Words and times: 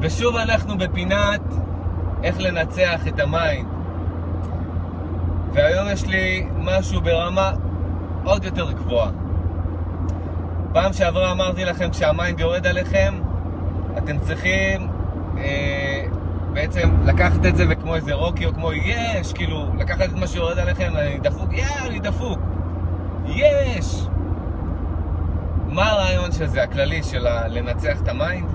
ושוב 0.00 0.36
אנחנו 0.36 0.78
בפינת 0.78 1.40
איך 2.22 2.40
לנצח 2.40 3.08
את 3.08 3.20
ה 3.20 3.28
mind. 3.28 3.68
והיום 5.52 5.88
יש 5.88 6.06
לי 6.06 6.46
משהו 6.58 7.00
ברמה 7.00 7.52
עוד 8.24 8.44
יותר 8.44 8.72
גבוהה. 8.72 9.10
פעם 10.72 10.92
שעברה 10.92 11.32
אמרתי 11.32 11.64
לכם, 11.64 11.90
כשה 11.90 12.18
mind 12.18 12.40
יורד 12.40 12.66
עליכם, 12.66 13.14
אתם 13.98 14.18
צריכים 14.18 14.88
אה, 15.38 16.04
בעצם 16.52 16.90
לקחת 17.04 17.46
את 17.46 17.56
זה 17.56 17.64
וכמו 17.68 17.94
איזה 17.94 18.14
רוקי 18.14 18.46
או 18.46 18.54
כמו 18.54 18.72
yes, 18.72 19.32
כאילו, 19.32 19.66
לקחת 19.78 20.04
את 20.04 20.16
מה 20.16 20.26
שיורד 20.26 20.58
עליכם, 20.58 20.92
אני 20.96 21.18
דפוק, 21.18 21.52
יא, 21.52 21.66
אני 21.86 21.98
דפוק. 21.98 22.38
yes! 23.26 24.06
מה 25.68 25.90
הרעיון 25.90 26.32
של 26.32 26.46
זה, 26.46 26.62
הכללי 26.62 27.02
של 27.02 27.26
לנצח 27.48 28.00
את 28.02 28.08
ה 28.08 28.15
mind? 28.15 28.48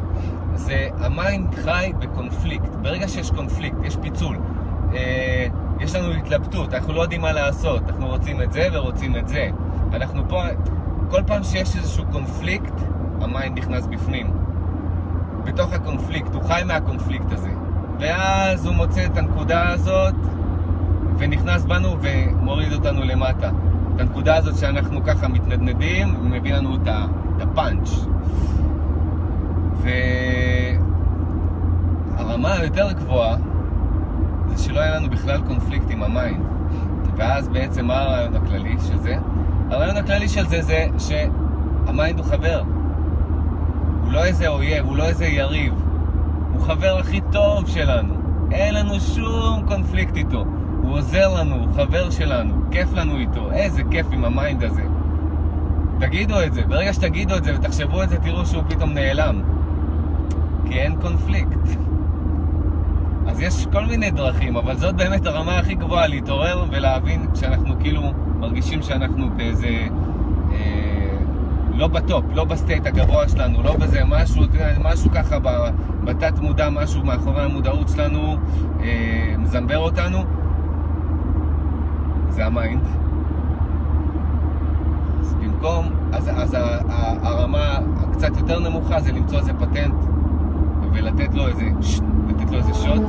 זה 0.56 0.88
ה 1.00 1.11
mind 1.11 1.56
חי 1.56 1.92
בקונפליקט. 2.00 2.76
ברגע 2.82 3.08
שיש 3.08 3.32
קונפליקט, 3.32 3.78
יש 3.84 3.98
פיצול. 4.02 4.38
אה, 4.94 5.48
יש 5.80 5.96
לנו 5.96 6.14
התלבטות, 6.14 6.74
אנחנו 6.74 6.94
לא 6.94 7.02
יודעים 7.02 7.22
מה 7.22 7.32
לעשות. 7.32 7.82
אנחנו 7.90 8.08
רוצים 8.08 8.42
את 8.42 8.54
זה 8.54 8.68
ורוצים 8.74 9.18
את 9.18 9.28
זה. 9.28 9.50
אנחנו 9.94 10.30
פה, 10.30 10.44
כל 11.10 11.22
פעם 11.28 11.44
שיש 11.44 11.76
איזשהו 11.76 12.06
קונפליקט, 12.12 12.74
ה 13.22 13.29
mind 13.29 13.58
נכנס 13.58 13.86
בפנים. 13.86 14.28
בתוך 15.44 15.74
הקונפליקט, 15.74 16.34
הוא 16.34 16.44
חי 16.44 16.62
מהקונפליקט 16.66 17.32
הזה. 17.32 17.50
ואז 18.00 18.66
הוא 18.66 18.76
מוצא 18.76 19.06
את 19.06 19.18
הנקודה 19.18 19.70
הזאת, 19.70 20.16
ונכנס 21.18 21.66
בנו 21.66 21.98
ומוריד 22.02 22.74
אותנו 22.74 23.04
למטה. 23.04 23.50
את 23.96 24.02
הנקודה 24.02 24.36
הזאת 24.36 24.58
שאנחנו 24.58 25.04
ככה 25.04 25.28
מתנדנדים, 25.28 26.16
הוא 26.16 26.30
מביא 26.30 26.54
לנו 26.54 26.76
את 26.76 26.88
הפאנץ'. 27.42 28.03
והרמה 32.44 32.62
היותר 32.62 32.92
גבוהה 32.92 33.36
זה 34.48 34.64
שלא 34.64 34.80
היה 34.80 34.96
לנו 34.96 35.10
בכלל 35.10 35.42
קונפליקט 35.48 35.86
עם 35.90 36.04
ה 36.04 36.11
mind. 36.11 36.46
ואז 37.18 37.48
בעצם 37.48 37.86
מה 37.86 38.02
הרעיון 38.02 38.36
הכללי 38.36 38.76
של 38.88 38.98
זה? 38.98 39.16
הרעיון 39.70 39.98
הכללי 39.98 40.30
של 40.30 40.48
זה 40.48 40.62
זה 40.62 40.86
שה 40.98 41.50
mind 41.50 42.20
הוא 42.20 42.26
חבר. 42.26 42.64
הוא 44.04 44.12
לא 44.12 44.24
איזה 44.24 44.48
אויב, 44.48 44.86
הוא 44.86 44.98
לא 44.98 45.04
איזה 45.04 45.26
יריב. 45.26 45.74
הוא 46.54 46.62
חבר 46.62 46.98
הכי 47.00 47.22
טוב 47.32 47.68
שלנו. 47.68 48.14
אין 48.52 48.74
לנו 48.74 49.00
שום 49.00 49.66
קונפליקט 49.68 50.18
איתו. 50.18 50.46
הוא 50.82 50.98
עוזר 50.98 51.34
לנו, 51.34 51.56
הוא 51.56 51.74
חבר 51.76 52.10
שלנו, 52.10 52.56
כיף 52.72 52.94
לנו 52.94 53.18
איתו. 53.18 53.52
איזה 53.52 53.82
כיף 53.92 54.06
עם 54.12 54.26
ה 54.26 54.33
mind 54.33 54.64
הזה. 54.64 54.84
תגידו 56.00 56.42
את 56.42 56.54
זה. 56.54 56.62
ברגע 56.62 56.94
שתגידו 56.94 57.38
את 57.38 57.44
זה 57.44 57.56
ותחשבו 57.56 58.04
את 58.04 58.10
זה, 58.10 58.18
תראו 58.18 58.46
שהוא 58.46 58.64
פתאום 58.70 58.94
נעלם. 58.94 59.42
כי 60.68 60.80
אין 60.80 60.96
קונפליקט. 61.02 61.93
יש 63.44 63.68
כל 63.72 63.86
מיני 63.86 64.12
דרכים, 64.12 64.58
אבל 64.58 64.78
זאת 64.78 64.96
באמת 64.96 65.26
הרמה 65.26 65.58
הכי 65.58 65.76
גבוהה, 65.76 66.08
להתעורר 66.08 66.66
ולהבין 66.72 67.26
כשאנחנו 67.34 67.76
כאילו 67.80 68.02
מרגישים 68.40 68.82
שאנחנו 68.82 69.30
באיזה... 69.38 69.88
אה, 70.52 70.94
לא 71.76 71.88
ב 71.88 71.95
top, 71.95 72.26
לא 72.34 72.44
ב 72.44 72.51
state 72.51 72.86
הגבוה 72.86 73.30
שלנו, 73.30 73.64
לא 73.64 73.76
בזה, 73.76 74.02
משהו, 74.08 74.44
משהו 74.84 75.12
ככה 75.12 75.38
בתת 76.04 76.40
מודע, 76.40 76.70
משהו 76.70 77.04
מאחורי 77.06 77.44
המודעות 77.44 77.90
שלנו 77.90 78.38
אה, 78.84 79.36
מזמבר 79.38 79.78
אותנו, 79.78 80.24
זה 82.30 82.46
ה 82.46 82.52
mind. 82.52 82.84
אז 85.20 85.34
במקום, 85.34 85.86
אז, 86.14 86.30
אז 86.36 86.58
הרמה 87.22 87.80
הקצת 87.98 88.38
יותר 88.38 88.60
נמוכה 88.60 89.00
זה 89.00 89.12
למצוא 89.12 89.40
איזה 89.40 89.54
פטנט 89.54 89.96
ולתת 90.94 91.34
לו 91.34 91.48
איזה, 91.48 91.66
לתת 92.28 92.52
לו 92.52 92.58
איזה 92.58 92.74
שוט. 92.74 93.02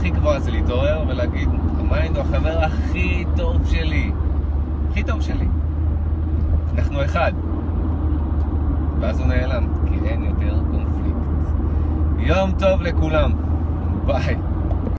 הכי 0.00 0.10
גבוהה 0.10 0.40
זה 0.40 0.50
להתעורר 0.50 1.04
ולהגיד, 1.08 1.48
ה 1.78 1.86
mind 1.86 2.16
הוא 2.16 2.24
החבר 2.24 2.58
הכי 2.64 3.24
טוב 3.36 3.66
שלי. 3.66 4.12
הכי 4.90 5.02
טוב 5.02 5.20
שלי. 5.20 5.48
אנחנו 6.74 7.04
אחד. 7.04 7.32
ואז 9.00 9.20
הוא 9.20 9.26
נעלם, 9.26 9.66
כי 9.88 10.08
אין 10.08 10.22
יותר 10.22 10.58
קונפליקט. 10.70 11.16
יום 12.18 12.52
טוב 12.58 12.82
לכולם. 12.82 13.32
ביי. 14.06 14.36